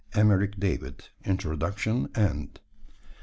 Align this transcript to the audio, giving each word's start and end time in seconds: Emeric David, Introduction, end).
Emeric 0.15 0.59
David, 0.59 1.09
Introduction, 1.25 2.09
end). 2.15 2.59